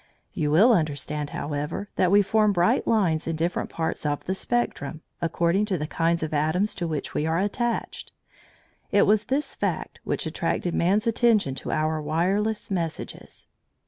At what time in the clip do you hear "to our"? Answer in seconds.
11.53-12.01